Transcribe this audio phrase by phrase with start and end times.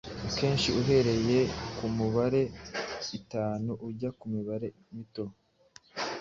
[0.27, 1.39] Akenshi uhereye
[1.77, 2.41] kumibare
[3.19, 5.25] itanu ujya mumibare mito